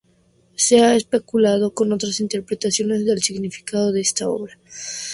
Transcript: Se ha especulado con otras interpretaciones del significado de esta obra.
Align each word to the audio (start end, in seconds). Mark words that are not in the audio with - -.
Se 0.55 0.79
ha 0.81 0.95
especulado 0.95 1.75
con 1.75 1.91
otras 1.93 2.19
interpretaciones 2.21 3.05
del 3.05 3.21
significado 3.21 3.91
de 3.91 4.01
esta 4.01 4.27
obra. 4.31 4.57